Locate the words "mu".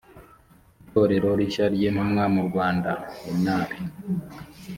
2.33-2.41